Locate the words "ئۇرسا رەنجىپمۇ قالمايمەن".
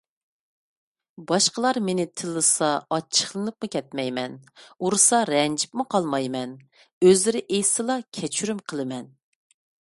4.81-6.57